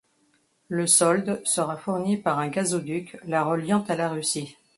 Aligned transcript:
Le 0.67 0.87
solde 0.87 1.43
sera 1.45 1.77
fourni 1.77 2.17
par 2.17 2.39
un 2.39 2.47
gazoduc 2.47 3.19
la 3.27 3.43
reliant 3.43 3.85
à 3.87 3.95
la 3.95 4.09
Russie. 4.09 4.57